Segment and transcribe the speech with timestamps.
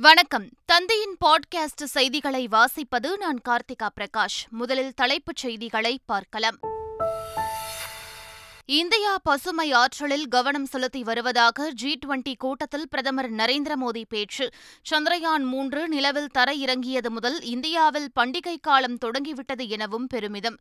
[0.00, 0.48] வணக்கம்.
[0.64, 4.48] தந்தையின் பாட்காஸ்ட் செய்திகளை வாசிப்பது நான் கார்த்திகா பிரகாஷ்.
[4.48, 6.58] முதலில் தலைப்புச் செய்திகளை பார்க்கலாம்.
[8.64, 14.50] இந்தியா பசுமை ஆற்றலில் கவனம் செலுத்தி வருவதாக ஜி டுவெண்டி கூட்டத்தில் பிரதமர் நரேந்திர மோடி பேச்சு.
[14.90, 20.56] சந்திரயான் மூன்று நிலவில் தர இறங்கியது முதல் இந்தியாவில் பண்டிகை காலம் தொடங்கிவிட்டது எனவும் பெருமிதம்.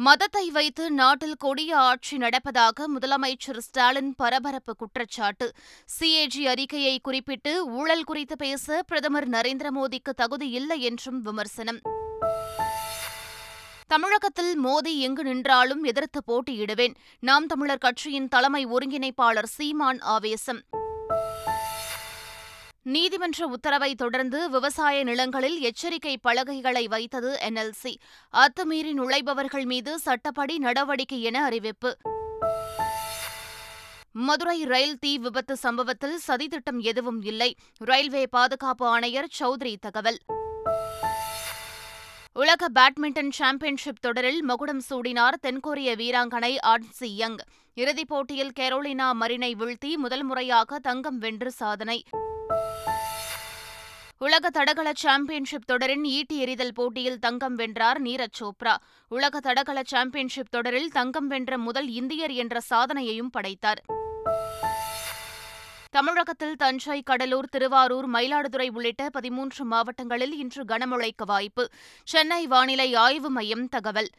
[0.00, 5.52] மதத்தை வைத்து நாட்டில் கொடிய ஆட்சி நடப்பதாக முதலமைச்சர் ஸ்டாலின் பரபரப்பு குற்றச்சாட்டு.
[6.00, 11.80] சிஏஜி அறிக்கையை குறிப்பிட்டு ஊழல் குறித்து பேச பிரதமர் நரேந்திர மோடிக்கு தகுதி இல்லை என்றும் விமர்சனம்.
[13.86, 16.94] தமிழகத்தில் மோடி எங்கு நின்றாலும் எதிர்த்து போட்டியிடுவேன்.
[17.20, 20.62] நாம் தமிழர் கட்சியின் தலைமை ஒருங்கிணைப்பாளர் சீமான் ஆவேசம்.
[22.88, 27.94] நீதிமன்ற உத்தரவை தொடர்ந்து விவசாய நிலங்களில் எச்சரிக்கை பலகைகளை வைத்தது என்எல்சி.
[28.32, 31.96] அத்துமீறி நுழைபவர்கள் மீது சட்டப்படி நடவடிக்கை என அறிவிப்பு.
[34.12, 37.56] மதுரை ரயில் தீ விபத்து சம்பவத்தில் சதித்திட்டம் எதுவும் இல்லை.
[37.76, 40.18] ரயில்வே பாதுகாப்பு ஆணையர் சௌத்ரி தகவல்.
[42.32, 47.36] உலக பேட்மிண்டன் சாம்பியன்ஷிப் தொடரில் மகுடம் சூடினார் தென்கொரிய வீராங்கனை ஆட்சி யங்.
[47.74, 52.04] இறுதிப் போட்டியில் கெரோலினா மரினை வீழ்த்தி முதல் முறையாக தங்கம் வென்று சாதனை.
[54.20, 58.76] உலக தடகள சாம்பியன்ஷிப் தொடரின் ஈட்டி எறிதல் போட்டியில் தங்கம் வென்றார் நீரஜ் சோப்ரா.
[59.08, 63.84] உலக தடகள சாம்பியன்ஷிப் தொடரில் தங்கம் வென்ற முதல் இந்தியர் என்ற சாதனையையும் படைத்தார்.
[65.90, 71.68] தமிழகத்தில் தஞ்சை கடலூர் திருவாரூர் மயிலாடுதுறை உள்ளிட்ட பதிமூன்று மாவட்டங்களில் இன்று கனமழைக்கு வாய்ப்பு.
[72.04, 74.10] சென்னை வானிலை ஆய்வு மையம் தகவல்.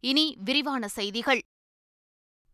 [0.00, 1.42] இனி விரிவான செய்திகள்.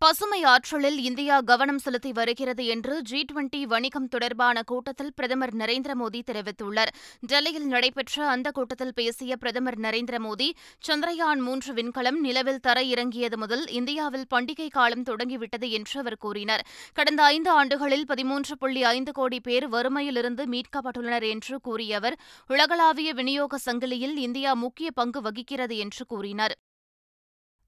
[0.00, 6.20] பசுமை ஆற்றலில் இந்தியா கவனம் செலுத்தி வருகிறது என்று ஜி டுவெண்டி வணிகம் தொடர்பான கூட்டத்தில் பிரதமர் நரேந்திர மோடி
[6.30, 6.92] தெரிவித்துள்ளார்.
[7.20, 10.48] டெல்லியில் நடைபெற்ற அந்த கூட்டத்தில் பேசிய பிரதமர் நரேந்திர மோடி
[10.88, 16.66] சந்திரயான் மூன்று விண்கலம் நிலவில் தர இறங்கியது முதல் இந்தியாவில் பண்டிகை காலம் தொடங்கிவிட்டது என்று அவர் கூறினார்.
[16.94, 22.18] கடந்த ஐந்து ஆண்டுகளில் பதிமூன்று புள்ளி ஐந்து கோடி பேர் வறுமையிலிருந்து மீட்கப்பட்டுள்ளனர் என்று கூறிய அவர்
[22.48, 26.56] உலகளாவிய விநியோக சங்கிலியில் இந்தியா முக்கிய பங்கு வகிக்கிறது என்று கூறினார்.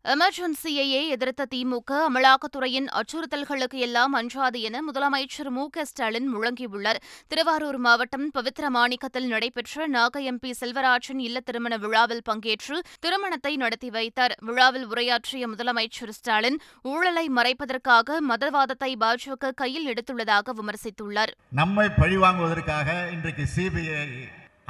[0.04, 7.00] எமர்ஜென்சியையே எதிர்த்த திமுக அமலாக்கத்துறையின் அச்சுறுத்தல்களுக்கு எல்லாம் அஞ்சாது என முதலமைச்சர் மு க ஸ்டாலின் முழங்கியுள்ளார்.
[7.28, 14.34] திருவாரூர் மாவட்டம் பவித்ர மாணிக்கத்தில் நடைபெற்ற நாக எம்பி செல்வராஜன் இல்ல திருமண விழாவில் பங்கேற்று திருமணத்தை நடத்தி வைத்தார்.
[14.40, 21.34] விழாவில் உரையாற்றிய முதலமைச்சர் ஸ்டாலின் ஊழலை மறைப்பதற்காக மதவாதத்தை பாஜக கையில் எடுத்துள்ளதாக விமர்சித்துள்ளார்.
[21.50, 24.08] நம்மை பழிவாங்குவதற்காக இன்றைக்கு சிபிஐ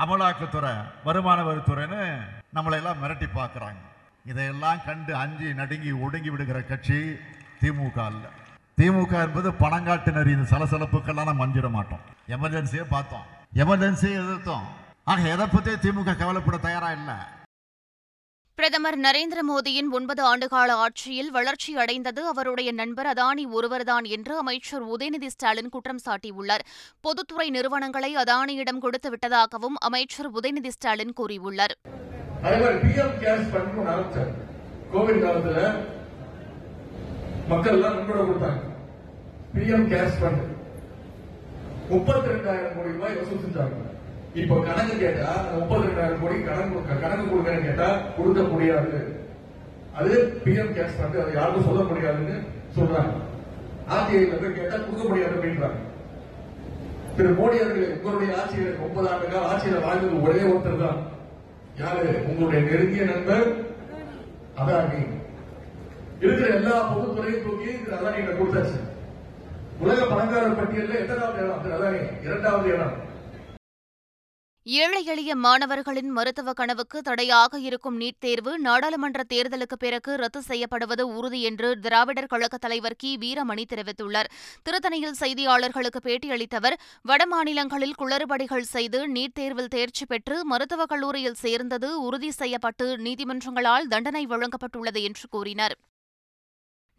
[0.06, 0.74] அமலாக்கத்துறை
[1.04, 2.02] வருமான வரித்துறைன்னு
[2.54, 3.89] நம்மளை எல்லாம் மிரட்டி பார்க்குறாங்க.
[4.24, 6.98] இதையெல்லாம் கண்டு அஞ்சி நடுங்கி ஒடுங்கி விடுகிற கட்சி
[7.60, 8.24] திமுக அல்ல.
[8.78, 12.04] திமுக என்பது பணங்காட்டினரின் சலசலப்புக்கெல்லாம் நம்ம அஞ்சிட மாட்டோம்.
[12.28, 13.26] எமர்ஜென்சியை பார்த்தோம்.
[13.54, 14.64] எமர்ஜென்சியை எதிர்த்தோம்.
[15.04, 17.14] ஆக எதை பற்றி திமுக கவலைப்பட தயாரா இல்லை.
[18.54, 25.26] பிரதமர் நரேந்திர மோடியின் ஒன்பது ஆண்டுகால ஆட்சியில் வளர்ச்சி அடைந்தது அவருடைய நண்பர் அதானி ஒருவர்தான் என்று அமைச்சர் உதயநிதி
[25.26, 26.64] ஸ்டாலின் குற்றம் சாட்டியுள்ளார்.
[27.00, 31.76] பொதுத்துறை நிறுவனங்களை அதானியிடம் கொடுத்து விட்டதாகவும் அமைச்சர் உதயநிதி ஸ்டாலின் கூறியுள்ளார்.
[32.44, 34.24] அதே மாதிரி பிஎம் கேர்ஸ் ஃபண்ட் ஒன்று
[34.92, 35.58] கோவிட் காலத்துல
[37.50, 38.60] மக்கள் எல்லாம் நன்கொடை கொடுத்தாங்க.
[39.54, 40.42] பிஎம் கேர்ஸ் ஃபண்ட்
[41.92, 43.78] முப்பத்தி ரெண்டாயிரம் கோடி ரூபாய் வசூல் செஞ்சாங்க.
[44.40, 49.00] இப்போ கணக்கு கேட்டா முப்பத்தி ரெண்டாயிரம் கோடி கணக்கு கணக்கு கொடுக்கறேன்னு கேட்டா கொடுக்க முடியாது.
[50.00, 50.12] அது
[50.44, 52.36] பிஎம் கேர்ஸ் ஃபண்ட் அதை யாருக்கும் சொல்ல முடியாதுன்னு
[52.76, 53.14] சொல்றாங்க.
[53.94, 55.78] ஆர்டிஐல போய் கேட்டா கொடுக்க முடியாது அப்படின்றாங்க.
[57.14, 61.00] திரு மோடி அவர்களே உங்களுடைய ஆட்சியில் ஒன்பது ஆண்டு கால ஆட்சியில் வாழ்ந்தது ஒரே ஒருத்தர் தான்.
[61.80, 62.24] யாரு?
[62.26, 63.56] உங்களுடைய நெருங்கிய நண்பர்
[64.58, 65.06] அதானி.
[66.20, 68.78] இருக்கிற எல்லா பொதுத்துறையும் தூக்கி அதானி கொடுத்தாச்சு.
[69.80, 71.64] உலக பணக்காரர் பட்டியலில் எத்தனாவது இடம்?
[71.64, 72.92] அதானி இரண்டாவது இடம்.
[74.66, 81.42] ஏழை எளிய மாணவர்களின் மருத்துவ கனவுக்கு தடையாக இருக்கும் நீட் தேர்வு நாடாளுமன்ற தேர்தலுக்கு பிறகு ரத்து செய்யப்படுவது உறுதி
[81.42, 83.16] என்று திராவிடர் கழக தலைவர் கி.
[83.20, 84.30] வீரமணி தெரிவித்துள்ளார்.
[84.62, 86.76] திருத்தணியில் செய்தியாளர்களுக்கு பேட்டியளித்தவர்
[87.08, 95.02] வடமாநிலங்களில் குளறுபடிகள் செய்து நீட் தேர்வில் தேர்ச்சி பெற்று மருத்துவக் கல்லூரியில் சேர்ந்தது உறுதி செய்யப்பட்டு நீதிமன்றங்களால் தண்டனை வழங்கப்பட்டுள்ளது
[95.02, 95.76] என்று கூறினார்.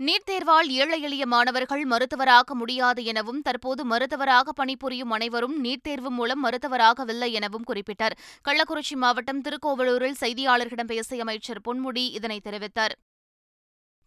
[0.06, 6.42] நீட் தேர்வால் ஏழை எளிய மாணவர்கள் மருத்துவராக முடியாது எனவும் தற்போது மருத்துவராக பணிபுரியும் அனைவரும் நீட் தேர்வு மூலம்
[6.46, 8.16] மருத்துவராகவில்லை எனவும் குறிப்பிட்டார்.
[8.48, 12.96] கள்ளக்குறிச்சி மாவட்டம் திருக்கோவலூரில் செய்தியாளர்களிடம் பேசிய அமைச்சர் பொன்முடி இதனை தெரிவித்தார்.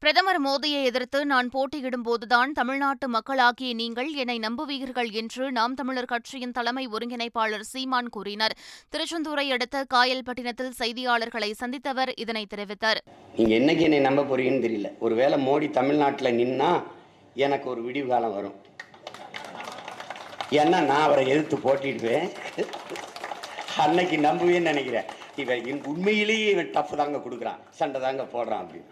[0.02, 6.84] பிரதமர் மோடியை எதிர்த்து நான் போட்டியிடும்போதுதான் தமிழ்நாட்டு மக்களாகிய நீங்கள் என்னை நம்புவீர்கள் என்று நாம் தமிழர் கட்சியின் தலைமை
[6.88, 8.54] ஒருங்கிணைப்பாளர் சீமான் கூறினார்.
[8.92, 13.00] திருச்செந்தூரை அடுத்த காயல்பட்டினத்தில் செய்தியாளர்களை சந்தித்தவர் இதனை தெரிவித்தார்.
[13.36, 14.90] நீங்க என்னைக்கு என்னை நம்ப போறீங்கன்னு தெரியல.
[14.98, 16.70] ஒருவேளை மோடி தமிழ்நாட்டில் நின்னா
[17.46, 18.56] எனக்கு ஒரு விடிவு காலம் வரும்.
[20.60, 22.26] ஏன்னா நான் அவரை எதிர்த்து போட்டிடுவேன்
[23.84, 25.08] அன்னைக்கு நம்புவேன்னு நினைக்கிறேன்.
[25.36, 27.62] இவன் உண்மையிலேயே இவன் டஃப் தாங்க கொடுக்குறான்.
[27.80, 28.90] சண்டை தாங்க போடுறான் அப்படின்னு.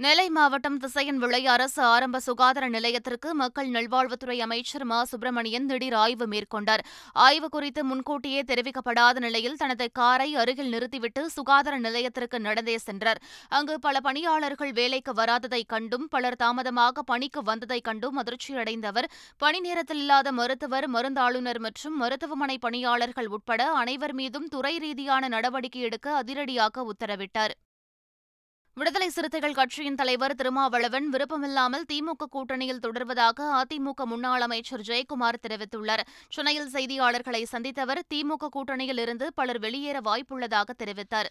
[0.00, 5.04] நெல்லை மாவட்டம் திசையன் விளை அரசு ஆரம்ப சுகாதார நிலையத்திற்கு மக்கள் நல்வாழ்வுத்துறை அமைச்சர் மா.
[5.04, 6.82] சுப்பிரமணியன் திடீர் ஆய்வு மேற்கொண்டார்.
[7.12, 13.22] ஆய்வு குறித்து முன்கூட்டியே தெரிவிக்கப்படாத நிலையில் தனது காரை அருகில் நிறுத்திவிட்டு சுகாதார நிலையத்திற்கு நடந்தே சென்றார்.
[13.48, 19.96] அங்கு பல பணியாளர்கள் வேலைக்கு வராததைக் கண்டும் பலர் தாமதமாக பணிக்கு வந்ததைக் கண்டும் அதிர்ச்சியடைந்த அவர் பணி நேரத்தில்
[19.96, 27.56] இல்லாத மருத்துவர் மருந்தாளுநர் மற்றும் மருத்துவமனை பணியாளர்கள் உட்பட அனைவர் மீதும் துறை ரீதியான நடவடிக்கை எடுக்க அதிரடியாக உத்தரவிட்டார்.
[28.80, 36.02] விடுதலை சிறுத்தைகள் கட்சியின் தலைவர் திருமாவளவன் விருப்பமில்லாமல் திமுக கூட்டணியில் தொடர்வதாக அதிமுக முன்னாள் அமைச்சர் ஜெயக்குமார் தெரிவித்துள்ளார்.
[36.28, 41.30] சென்னையில் செய்தியாளர்களை சந்தித்த அவர் திமுக கூட்டணியில் இருந்து பலர் வெளியேற வாய்ப்புள்ளதாக தெரிவித்தார்.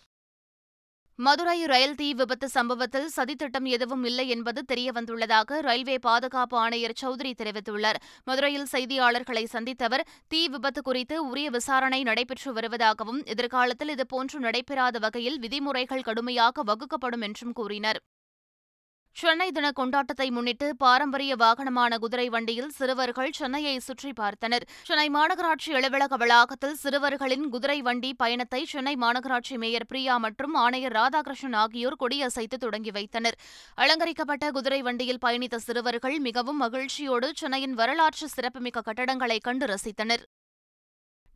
[1.26, 8.00] மதுரை ரயில் தீ விபத்து சம்பவத்தில் சதித்திட்டம் எதுவும் இல்லை என்பது தெரியவந்துள்ளதாக ரயில்வே பாதுகாப்பு ஆணையர் சௌத்ரி தெரிவித்துள்ளார்.
[8.24, 15.38] மதுரையில் செய்தியாளர்களை சந்தித்த அவர் தீ விபத்து குறித்து உரிய விசாரணை நடைபெற்று வருவதாகவும் எதிர்காலத்தில் இதுபோன்று நடைபெறாத வகையில்
[15.40, 18.02] விதிமுறைகள் கடுமையாக வகுக்கப்படும் என்றும் கூறினார்.
[19.16, 24.66] சென்னை தின கொண்டாட்டத்தை முன்னிட்டு பாரம்பரிய வாகனமான குதிரை வண்டியில் சிறுவர்கள் சென்னையை சுற்றி பார்த்தனர்.
[24.88, 31.60] சென்னை மாநகராட்சி அலுவலக வளாகத்தில் சிறுவர்களின் குதிரை வண்டி பயணத்தை சென்னை மாநகராட்சி மேயர் பிரியா மற்றும் ஆணையர் ராதாகிருஷ்ணன்
[31.64, 33.40] ஆகியோர் கொடியசைத்து தொடங்கி வைத்தனர்.
[33.84, 40.26] அலங்கரிக்கப்பட்ட குதிரை வண்டியில் பயணித்த சிறுவர்கள் மிகவும் மகிழ்ச்சியோடு சென்னையின் வரலாற்று சிறப்புமிக்க கட்டடங்களை கண்டு ரசித்தனர்.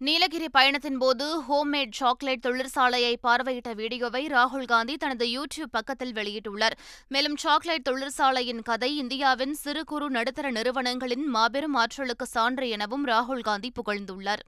[0.01, 6.75] நீலகிரி பயணத்தின் போது ஹோம்மேட் சாக்லேட் தொழிற்சாலையை பார்வையிட்ட வீடியோவை ராகுல் காந்தி தனது யூ டியூப் பக்கத்தில் வெளியிட்டுள்ளார்.
[7.07, 13.71] மேலும் சாக்லேட் தொழிற்சாலையின் கதை இந்தியாவின் சிறு குறு நடுத்தர நிறுவனங்களின் மாபெரும் ஆற்றலுக்கு சான்று எனவும் ராகுல் காந்தி
[13.79, 14.43] புகழ்ந்துள்ளார்.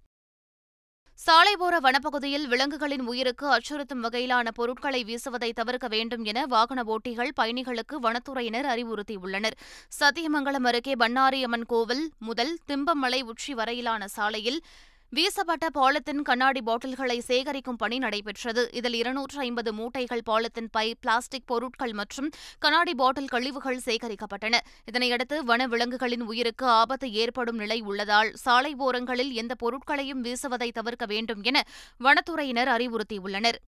[1.19, 8.67] சாலைபோர வனப்பகுதியில் விலங்குகளின் உயிருக்கு அச்சுறுத்தும் வகையிலான பொருட்களை வீசுவதை தவிர்க்க வேண்டும் என வாகன ஓட்டிகள் பயணிகளுக்கு வனத்துறையினர்
[8.73, 9.55] அறிவுறுத்தியுள்ளனர்.
[9.99, 14.59] சத்தியமங்கலம் அருகே பண்ணாரியம்மன் கோவில் முதல் திம்பமலை உச்சி வரையிலான சாலையில்
[15.13, 18.61] வீசப்பட்ட பாலித்தீன் கண்ணாடி பாட்டில்களை சேகரிக்கும் பணி நடைபெற்றது.
[18.73, 24.59] இதில் இருநூற்று ஐம்பது மூட்டைகள் பாலித்தீன் பை பிளாஸ்டிக் பொருட்கள் மற்றும் கண்ணாடி பாட்டில் கழிவுகள் சேகரிக்கப்பட்டன.
[24.91, 31.43] இதனையடுத்து வன விலங்குகளின் உயிருக்கு ஆபத்து ஏற்படும் நிலை உள்ளதால் சாலை ஓரங்களில் எந்த பொருட்களையும் வீசுவதை தவிர்க்க வேண்டும்
[31.43, 31.63] என
[32.03, 33.59] வனத்துறையினர் அறிவுறுத்தியுள்ளனர்.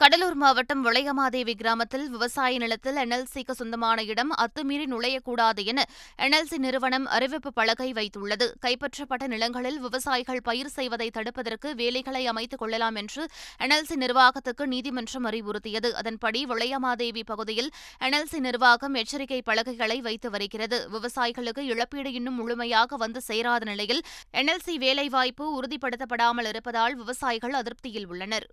[0.00, 5.84] கடலூர் மாவட்டம் விளையமாதேவி கிராமத்தில் விவசாய நிலத்தில் என்எல்சிக்கு சொந்தமான இடம் அத்துமீறி நுழையக்கூடாது என
[6.18, 8.46] என்எல்சி நிறுவனம் அறிவிப்பு பலகை வைத்துள்ளது.
[8.66, 13.28] கைப்பற்றப்பட்ட நிலங்களில் விவசாயிகள் பயிர் செய்வதை தடுப்பதற்கு வேலைகளை அமைத்துக் கொள்ளலாம் என்று
[13.58, 15.90] என்எல்சி நிர்வாகத்துக்கு நீதிமன்றம் அறிவுறுத்தியது.
[15.90, 17.70] அதன்படி விளையமாதேவி பகுதியில்
[18.00, 20.88] என்எல்சி நிர்வாகம் எச்சரிக்கை பலகைகளை வைத்து வருகிறது.
[20.92, 28.48] விவசாயிகளுக்கு இழப்பீடு இன்னும் முழுமையாக வந்து சேராத நிலையில் என்எல்சி வேலைவாய்ப்பு உறுதிப்படுத்தப்படாமல் இருப்பதால் விவசாயிகள் அதிருப்தியில் உள்ளனர்.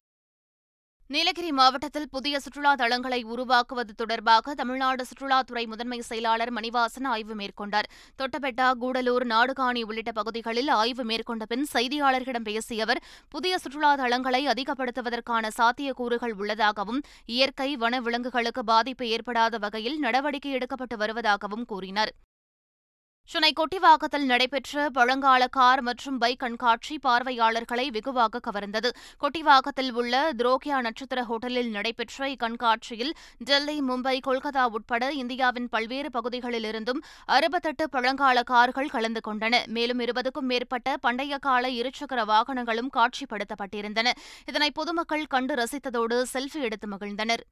[1.09, 7.89] நீலகிரி மாவட்டத்தில் புதிய சுற்றுலா தளங்களை உருவாக்குவது தொடர்பாக தமிழ்நாடு சுற்றுலாத்துறை முதன்மை செயலாளர் மணிவாசன் ஆய்வு மேற்கொண்டார்.
[8.19, 15.51] தொட்டபெட்டா கூடலூர் நாடுகாணி உள்ளிட்ட பகுதிகளில் ஆய்வு மேற்கொண்ட பின் செய்தியாளர்களிடம் பேசிய அவர் புதிய சுற்றுலா தளங்களை அதிகப்படுத்துவதற்கான
[15.59, 22.13] சாத்தியக்கூறுகள் உள்ளதாகவும் இயற்கை வனவிலங்குகளுக்கு பாதிப்பு ஏற்படாத வகையில் நடவடிக்கை எடுக்கப்பட்டு வருவதாகவும் கூறினார்.
[23.27, 28.89] சென்னை கொட்டிவாக்கத்தில் நடைபெற்ற பழங்கால கார் மற்றும் பைக் கண்காட்சி பார்வையாளர்களை வெகுவாக கவர்ந்தது.
[29.19, 37.89] கொட்டிவாக்கத்தில் உள்ள துரோகியா நட்சத்திர ஹோட்டலில் நடைபெற்ற இக்கண்காட்சியில் டெல்லி மும்பை கொல்கத்தா உட்பட இந்தியாவின் பல்வேறு பகுதிகளிலிருந்தும் அறுபத்தெட்டு
[37.89, 39.65] பழங்கால கார்கள் கலந்து கொண்டன.
[39.65, 44.11] மேலும் இருபதுக்கும் மேற்பட்ட பண்டைய கால இருசக்கர வாகனங்களும் காட்சிப்படுத்தப்பட்டிருந்தன.
[44.45, 47.45] இதனை பொதுமக்கள் கண்டு ரசித்ததோடு செல்ஃபி எடுத்து மகிழ்ந்தனர்.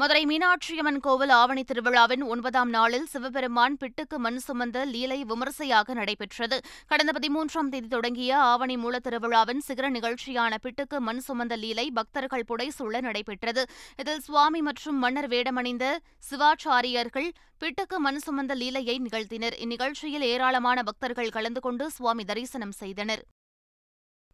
[0.00, 6.56] மதுரை மீனாட்சியம்மன் கோவில் ஆவணி திருவிழாவின் ஒன்பதாம் நாளில் சிவபெருமான் பிட்டுக்கு மண் சுமந்த லீலை விமரிசையாக நடைபெற்றது.
[6.86, 13.00] கடந்த பதிமூன்றாம் தேதி தொடங்கிய ஆவணி மூல திருவிழாவின் சிகர நிகழ்ச்சியான பிட்டுக்கு மண் சுமந்த லீலை பக்தர்கள் புடைசூழ
[13.00, 13.64] நடைபெற்றது.
[13.96, 15.86] இதில் சுவாமி மற்றும் மன்னர் வேடமணிந்த
[16.30, 17.30] சிவாச்சாரியர்கள்
[17.64, 19.56] பிட்டுக்கு மண் சுமந்த லீலையை நிகழ்த்தினர்.
[19.64, 23.24] இந்நிகழ்ச்சியில் ஏராளமான பக்தர்கள் கலந்து கொண்டு சுவாமி தரிசனம் செய்தனர்.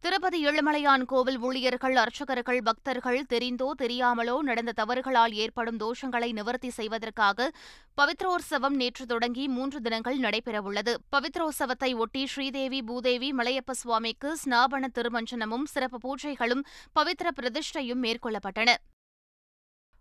[0.04, 7.46] திருப்பதி ஏழுமலையான் கோவில் ஊழியர்கள் அர்ச்சகர்கள் பக்தர்கள் தெரிந்தோ தெரியாமலோ நடந்த தவறுகளால் ஏற்படும் தோஷங்களை நிவர்த்தி செய்வதற்காக
[8.00, 10.94] பவித்ரோற்சவம் நேற்று தொடங்கி மூன்று தினங்கள் நடைபெறவுள்ளது.
[11.16, 16.64] பவித்ரோற்சவத்தை ஒட்டி ஸ்ரீதேவி பூதேவி மலையப்ப சுவாமிக்கு ஸ்நாபன திருமஞ்சனமும் சிறப்பு பூஜைகளும்
[16.98, 18.74] பவித்ர பிரதிஷ்டையும் மேற்கொள்ளப்பட்டன.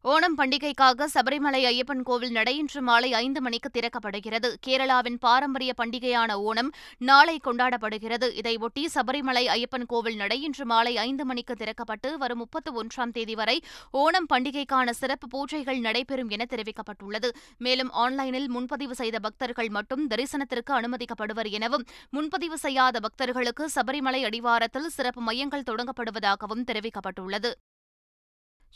[0.04, 4.50] ஓணம் பண்டிகைக்காக சபரிமலை ஐயப்பன் கோவில் நடை இன்று மாலை ஐந்து மணிக்கு திறக்கப்படுகிறது.
[4.68, 8.28] கேரளாவின் பாரம்பரிய பண்டிகையான ஓணம் நாளை கொண்டாடப்படுகிறது.
[8.40, 13.62] இதையொட்டி சபரிமலை ஐயப்பன் கோவில் நடை இன்று மாலை ஐந்து மணிக்கு திறக்கப்பட்டு வரும் முப்பத்தி ஒன்றாம் தேதி வரை
[13.94, 17.30] ஓணம் பண்டிகைக்கான சிறப்பு பூஜைகள் நடைபெறும் என தெரிவிக்கப்பட்டுள்ளது.
[17.58, 25.22] மேலும் ஆன்லைனில் முன்பதிவு செய்த பக்தர்கள் மட்டும் தரிசனத்திற்கு அனுமதிக்கப்படுவர் எனவும் முன்பதிவு செய்யாத பக்தர்களுக்கு சபரிமலை அடிவாரத்தில் சிறப்பு
[25.22, 27.52] மையங்கள் தொடங்கப்படுவதாகவும் தெரிவிக்கப்பட்டுள்ளது.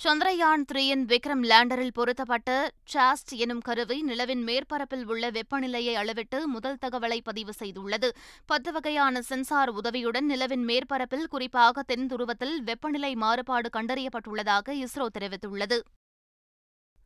[0.03, 2.49] சந்திரயான் த்ரீயின் விக்ரம் லேண்டரில் பொருத்தப்பட்ட
[2.83, 8.09] சாஸ்ட் எனும் கருவி நிலவின் மேற்பரப்பில் உள்ள வெப்பநிலையை அளவிட்டு முதல் தகவலை பதிவு செய்துள்ளது.
[8.45, 15.79] பத்து வகையான சென்சார் உதவியுடன் நிலவின் மேற்பரப்பில் குறிப்பாக தென் துருவத்தில் வெப்பநிலை மாறுபாடு கண்டறியப்பட்டுள்ளதாக இஸ்ரோ தெரிவித்துள்ளது.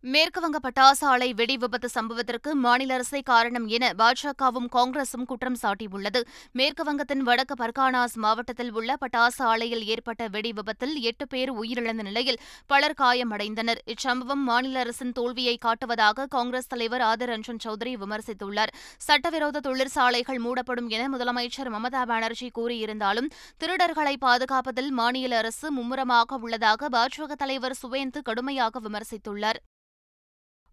[0.04, 6.22] மேற்குவங்க பட்டாசு ஆலை வெடி விபத்து சம்பவத்திற்கு மாநில அரசே காரணம் என பாஜகவும் காங்கிரசும் குற்றம் சாட்டியுள்ளது.
[6.58, 12.96] மேற்குவங்கத்தின் வடக்கு பர்கானாஸ் மாவட்டத்தில் உள்ள பட்டாசு ஆலையில் ஏற்பட்ட வெடி விபத்தில் எட்டு பேர் உயிரிழந்த நிலையில் பலர்
[13.02, 13.82] காயமடைந்தனர்.
[13.94, 18.74] இச்சம்பவம் மாநில அரசின் தோல்வியை காட்டுவதாக காங்கிரஸ் தலைவர் ஆதிர் ரஞ்சன் சௌத்ரி விமர்சித்துள்ளார்.
[19.08, 23.30] சட்டவிரோத தொழிற்சாலைகள் மூடப்படும் என முதலமைச்சர் மமதா பானர்ஜி கூறியிருந்தாலும்
[23.64, 29.62] திருடர்களை பாதுகாப்பதில் மாநில அரசு மும்முரமாக உள்ளதாக பாஜக தலைவர் சுவேந்து கடுமையாக விமர்சித்துள்ளார்.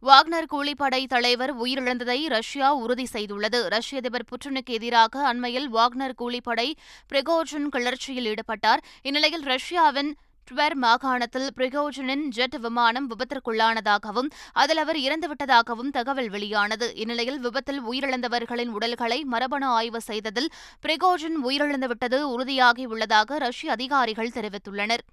[0.02, 3.68] வாக்னர் கூலிப்படை தலைவர் உயிரிழந்ததை ரஷ்யா உறுதி செய்துள்ளது.
[3.68, 6.72] ரஷ்ய அதிபர் புட்டினுக்கு எதிராக அண்மையில் வாக்னர் கூலிப்படை
[7.12, 8.82] பிரிகோஜன் கிளர்ச்சியில் ஈடுபட்டார்.
[9.02, 10.16] இந்நிலையில் ரஷ்யாவின்
[10.48, 16.96] ட்வர் மாகாணத்தில் பிரிகோஜனின் ஜெட் விமானம் விபத்திற்குள்ளானதாகவும் அதில் அவர் இறந்துவிட்டதாகவும் தகவல் வெளியானது.
[16.96, 20.52] இந்நிலையில் விபத்தில் உயிரிழந்தவர்களின் உடல்களை மரபணு ஆய்வு செய்ததில்
[20.86, 25.04] பிரிகோஜின் உயிரிழந்துவிட்டது உறுதியாகியுள்ளதாக ரஷ்ய அதிகாரிகள் தெரிவித்துள்ளனர்.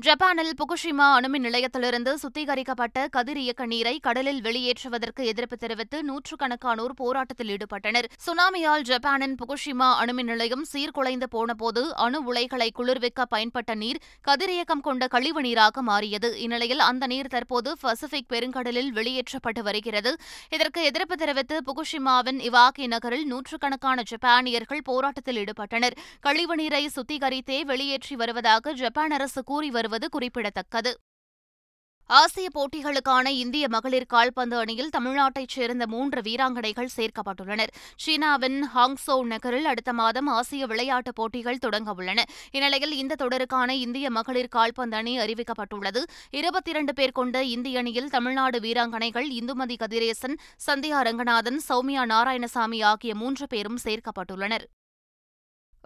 [0.00, 8.06] ஜப்பானில் புகுஷிமா அணுமின் நிலையத்திலிருந்து சுத்திகரிக்கப்பட்ட கதிரியக்க நீரை கடலில் வெளியேற்றுவதற்கு எதிர்ப்பு தெரிவித்து நூற்றுக்கணக்கானோர் போராட்டத்தில் ஈடுபட்டனர்.
[8.26, 15.42] சுனாமியால் ஜப்பானின் புகுஷிமா அணுமின் நிலையம் சீர்குலைந்து போனபோது அணு உலைகளை குளிர்விக்க பயன்பட்ட நீர் கதிரியக்கம் கொண்ட கழிவு
[15.42, 16.40] நீராக மாறியது.
[16.40, 20.16] இந்நிலையில் அந்த நீர் தற்போது பசிபிக் பெருங்கடலில் வெளியேற்றப்பட்டு வருகிறது.
[20.50, 25.98] இதற்கு எதிர்ப்பு தெரிவித்து புகுஷிமாவின் இவாகி நகரில் நூற்றுக்கணக்கான ஜப்பானியர்கள் போராட்டத்தில் ஈடுபட்டனர்.
[26.20, 30.90] கழிவு நீரை சுத்திகரித்தே வெளியேற்றி வருவதாக ஜப்பான் அரசு கூறி வரும் வருவது குறிப்பிடத்தக்கது.
[32.10, 37.72] ஆசிய போட்டிகளுக்கான இந்திய மகளிர் கால்பந்து அணியில் தமிழ்நாட்டைச் சேர்ந்த மூன்று வீராங்கனைகள் சேர்க்கப்பட்டுள்ளனர்.
[37.96, 44.96] சீனாவின் ஹாங்சோ நகரில் அடுத்த மாதம் ஆசிய விளையாட்டுப் போட்டிகள் தொடங்கவுள்ளன இந்நிலையில் இந்த தொடருக்கான இந்திய மகளிர் கால்பந்து
[44.96, 46.02] அணி அறிவிக்கப்பட்டுள்ளது.
[46.30, 53.14] இருபத்தி இரண்டு பேர் கொண்ட இந்திய அணியில் தமிழ்நாடு வீராங்கனைகள் இந்துமதி கதிரேசன் சந்தியா ரங்கநாதன் சௌமியா நாராயணசாமி ஆகிய
[53.14, 54.66] மூன்று பேரும் சேர்க்கப்பட்டுள்ளனர்.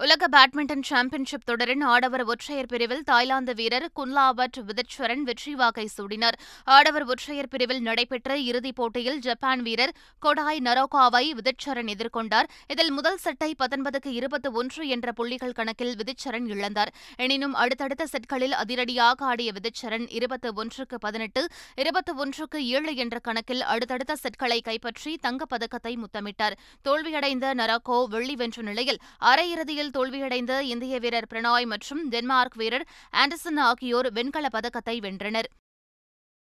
[0.04, 6.36] உலக பேட்மிண்டன் சாம்பியன்ஷிப் தொடரின் ஆடவர் ஒற்றையர் பிரிவில் தாய்லாந்து வீரர் குன்லாவட் விதச்சரன் வெற்றி வாகை சூடினார்.
[6.64, 9.92] ஆடவர் ஒற்றையர் பிரிவில் நடைபெற்ற இறுதிப் போட்டியில் ஜப்பான் வீரர்
[10.22, 12.48] கொடாய் நரோகாவை விதிச்சரன் எதிர்கொண்டார்.
[12.66, 16.90] இதில் முதல் செட்டை பத்தொன்பதுக்கு இருபத்தி ஒன்று என்ற புள்ளிகள் கணக்கில் விதிச்சரன் இழந்தார்.
[17.16, 21.44] எனினும் அடுத்தடுத்த செட்களில் அதிரடியாக ஆடிய விதிச்சரன் இருபத்தி ஒன்றுக்கு பதினெட்டு
[21.76, 26.58] இருபத்தி ஒன்றுக்கு ஏழு என்ற கணக்கில் அடுத்தடுத்த செட்களை கைப்பற்றி தங்கப்பதக்கத்தை முத்தமிட்டார்.
[26.88, 29.00] தோல்வியடைந்த நரோகோ வெள்ளி வென்ற நிலையில்
[29.32, 35.50] அரையிறுதியில் தோல்வியடைந்த இந்திய வீரர் பிரணாய் மற்றும் டென்மார்க் வீரர் ஆண்டர்சன் ஆகியோர் வெண்கலப் பதக்கத்தை வென்றனர்.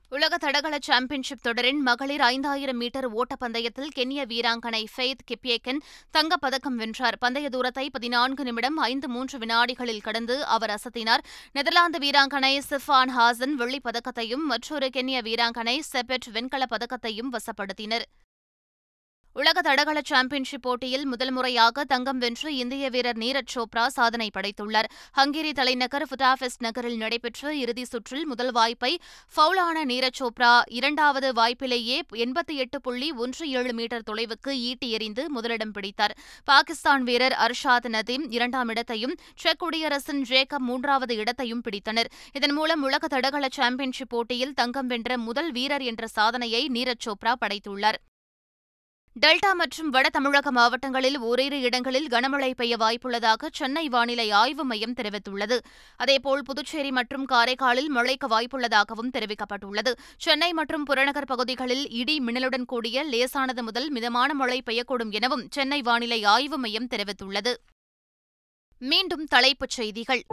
[0.09, 5.79] உலக தடகள சாம்பியன்ஷிப் தொடரின் மகளிர் ஐந்தாயிரம் மீட்டர் ஓட்டப்பந்தயத்தில் கென்ய வீராங்கனை ஃபெய்த் கிப்யேக்கன்
[6.17, 7.17] தங்கப்பதக்கம் வென்றார்.
[7.17, 11.23] பந்தய தூரத்தை பதினான்கு நிமிடம் ஐந்து மூன்று வினாடிகளில் கடந்து அவர் அசத்தினார்.
[11.51, 18.01] நெதர்லாந்து வீராங்கனை சிஃபான் ஹாசன் வெள்ளிப் பதக்கத்தையும் மற்றொரு கென்ய வீராங்கனை செபெட் வெண்கலப் பதக்கத்தையும் வசப்படுத்தினர்.
[19.35, 24.89] உலக தடகள சாம்பியன்ஷிப் போட்டியில் முதல் முறையாக தங்கம் வென்று இந்திய வீரர் நீரஜ் சோப்ரா சாதனை படைத்துள்ளார்.
[25.17, 28.99] ஹங்கேரி தலைநகர் புடாபெஸ்ட் நகரில் நடைபெற்ற இறுதிச் சுற்றில் முதல் வாய்ப்பை
[29.35, 35.71] ஃபவுலான நீரஜ் சோப்ரா இரண்டாவது வாய்ப்பிலேயே எண்பத்தி எட்டு புள்ளி ஒன்று ஏழு மீட்டர் தொலைவுக்கு ஈட்டி எறிந்து முதலிடம்
[35.71, 36.15] பிடித்தார்.
[36.43, 42.11] பாகிஸ்தான் வீரர் அர்ஷாத் நதீம் இரண்டாம் இடத்தையும் செக் குடியரசின் ஜேக்கப் மூன்றாவது இடத்தையும் பிடித்தனர்.
[42.33, 48.01] இதன் மூலம் உலக தடகள சாம்பியன்ஷிப் போட்டியில் தங்கம் வென்ற முதல் வீரர் என்ற சாதனையை நீரஜ் சோப்ரா படைத்துள்ளார்.
[49.22, 55.60] டெல்டா மற்றும் வட தமிழக மாவட்டங்களில் ஓரிரு இடங்களில் கனமழை பெய்ய வாய்ப்புள்ளதாக சென்னை வானிலை ஆய்வு மையம் தெரிவித்துள்ளது.
[55.96, 59.93] அதேபோல் புதுச்சேரி மற்றும் காரைக்காலில் மழைக்கு வாய்ப்புள்ளதாகவும் தெரிவிக்கப்பட்டுள்ளது.
[60.17, 66.24] சென்னை மற்றும் புறநகர் பகுதிகளில் இடி மின்னலுடன் கூடிய லேசானது முதல் மிதமான மழை பெய்யக்கூடும் எனவும் சென்னை வானிலை
[66.24, 67.53] ஆய்வு மையம் தெரிவித்துள்ளது.
[68.77, 70.25] மீண்டும் தலைப்புச் செய்திகள்.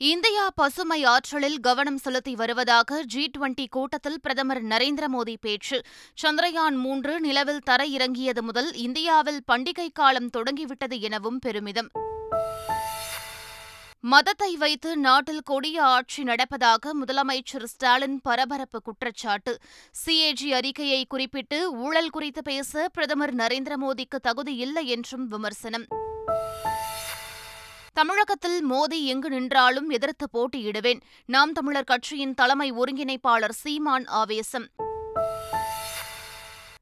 [0.00, 5.82] இந்தியா பசுமை ஆற்றலில் கவனம் செலுத்தி வருவதாக ஜி டுவெண்டி கூட்டத்தில் பிரதமர் நரேந்திர மோடி பேச்சு.
[6.22, 11.90] சந்திரயான் மூன்று நிலவில் தர இறங்கியது முதல் இந்தியாவில் பண்டிகை காலம் தொடங்கிவிட்டது எனவும் பெருமிதம்.
[14.00, 19.58] மதத்தை வைத்து நாட்டில் கொடிய ஆட்சி நடப்பதாக முதலமைச்சர் ஸ்டாலின் பரபரப்பு குற்றச்சாட்டு.
[20.06, 25.86] சிஏஜி அறிக்கையை குறிப்பிட்டு ஊழல் குறித்து பேச பிரதமர் நரேந்திர மோடிக்கு தகுதி இல்லை என்றும் விமர்சனம்.
[27.92, 31.00] தமிழகத்தில் மோடி எங்கு நின்றாலும் எதிர்த்து போட்டியிடுவேன்.
[31.26, 34.68] நாம் தமிழர் கட்சியின் தலைமை ஒருங்கிணைப்பாளர் சீமான் ஆவேசம்.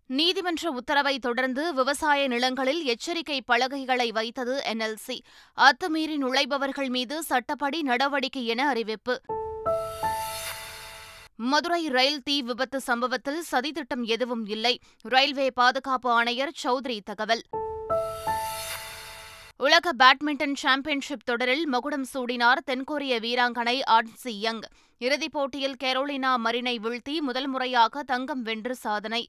[0.07, 5.19] நீதிமன்ற உத்தரவை தொடர்ந்து விவசாய நிலங்களில் எச்சரிக்கை பலகைகளை வைத்தது என்எல்சி.
[5.57, 9.21] அத்துமீறி நுழைபவர்கள் மீது சட்டப்படி நடவடிக்கை என அறிவிப்பு.
[11.37, 14.81] மதுரை ரயில் தீ விபத்து சம்பவத்தில் சதித்திட்டம் எதுவும் இல்லை.
[15.01, 17.43] ரயில்வே பாதுகாப்பு ஆணையர் சௌத்ரி தகவல்.
[19.59, 24.61] உலக பேட்மிண்டன் சாம்பியன்ஷிப் தொடரில் மகுடம் சூடினார் தென்கொரிய வீராங்கனை ஆட்சி யங்.
[24.99, 29.29] இறுதிப் போட்டியில் கெரோலினா மரினை வீழ்த்தி முதல் முறையாக தங்கம் வென்று சாதனை.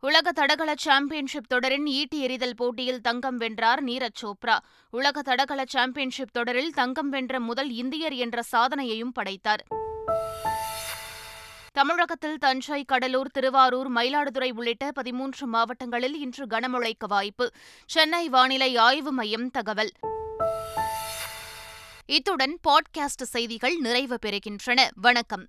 [0.00, 4.58] உலக தடகள சாம்பியன்ஷிப் தொடரின் ஈட்டி எறிதல் போட்டியில் தங்கம் வென்றார் நீரஜ் சோப்ரா.
[4.90, 9.64] உலக தடகள சாம்பியன்ஷிப் தொடரில் தங்கம் வென்ற முதல் இந்தியர் என்ற சாதனையையும் படைத்தார்.
[11.74, 17.52] தமிழகத்தில் தஞ்சை கடலூர் திருவாரூர் மயிலாடுதுறை உள்ளிட்ட பதிமூன்று மாவட்டங்களில் இன்று கனமழைக்கு வாய்ப்பு.
[17.86, 19.92] சென்னை வானிலை ஆய்வு மையம் தகவல்.
[22.06, 24.90] இத்துடன் பாட்காஸ்ட் செய்திகள் நிறைவு பெறுகின்றன.
[24.94, 25.48] வணக்கம்.